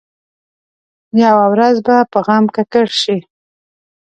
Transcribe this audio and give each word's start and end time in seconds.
یوه 1.23 1.45
ورځ 1.53 1.75
به 1.85 1.95
په 2.11 2.19
غم 2.25 2.45
ککړ 2.55 2.87
شي. 3.01 3.17